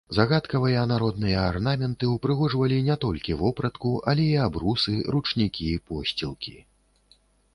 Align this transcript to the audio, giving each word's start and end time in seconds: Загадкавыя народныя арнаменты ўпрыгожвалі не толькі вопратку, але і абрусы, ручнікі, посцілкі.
Загадкавыя 0.17 0.83
народныя 0.91 1.41
арнаменты 1.49 2.07
ўпрыгожвалі 2.13 2.79
не 2.87 2.95
толькі 3.03 3.37
вопратку, 3.41 3.93
але 4.13 4.25
і 4.31 4.39
абрусы, 4.47 4.97
ручнікі, 5.17 5.67
посцілкі. 5.91 6.55